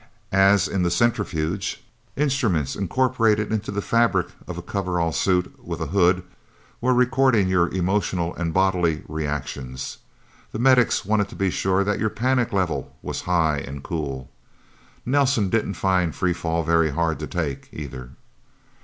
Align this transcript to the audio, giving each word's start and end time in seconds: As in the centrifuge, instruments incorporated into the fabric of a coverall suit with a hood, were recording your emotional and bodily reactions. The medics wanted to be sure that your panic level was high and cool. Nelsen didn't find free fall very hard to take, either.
As 0.31 0.67
in 0.67 0.81
the 0.81 0.89
centrifuge, 0.89 1.83
instruments 2.15 2.75
incorporated 2.75 3.51
into 3.53 3.69
the 3.69 3.83
fabric 3.83 4.29
of 4.47 4.57
a 4.57 4.63
coverall 4.63 5.11
suit 5.11 5.63
with 5.63 5.79
a 5.79 5.85
hood, 5.93 6.23
were 6.81 6.91
recording 6.95 7.47
your 7.47 7.67
emotional 7.71 8.33
and 8.33 8.51
bodily 8.51 9.03
reactions. 9.07 9.99
The 10.53 10.57
medics 10.57 11.05
wanted 11.05 11.29
to 11.29 11.35
be 11.35 11.51
sure 11.51 11.83
that 11.83 11.99
your 11.99 12.09
panic 12.09 12.51
level 12.51 12.97
was 13.03 13.21
high 13.29 13.59
and 13.59 13.83
cool. 13.83 14.31
Nelsen 15.05 15.51
didn't 15.51 15.75
find 15.75 16.15
free 16.15 16.33
fall 16.33 16.63
very 16.63 16.89
hard 16.89 17.19
to 17.19 17.27
take, 17.27 17.69
either. 17.71 18.09